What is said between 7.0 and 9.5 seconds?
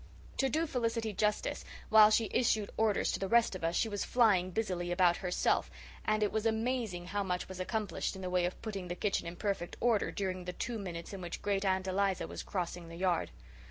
how much was accomplished in the way of putting the kitchen in